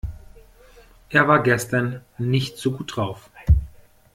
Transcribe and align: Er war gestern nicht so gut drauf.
Er 1.11 1.27
war 1.27 1.43
gestern 1.43 2.01
nicht 2.17 2.57
so 2.57 2.71
gut 2.75 2.95
drauf. 2.95 3.29